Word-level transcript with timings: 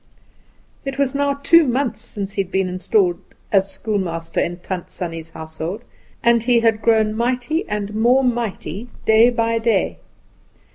It 0.83 0.97
was 0.97 1.13
now 1.13 1.35
two 1.43 1.63
months 1.67 2.01
since 2.01 2.33
he 2.33 2.41
had 2.41 2.51
been 2.51 2.67
installed 2.67 3.19
as 3.51 3.69
schoolmaster 3.71 4.39
in 4.39 4.57
Tant 4.57 4.89
Sannie's 4.89 5.29
household, 5.29 5.83
and 6.23 6.41
he 6.41 6.61
had 6.61 6.81
grown 6.81 7.15
mighty 7.15 7.69
and 7.69 7.93
more 7.93 8.23
mighty 8.23 8.89
day 9.05 9.29
by 9.29 9.59
day. 9.59 9.99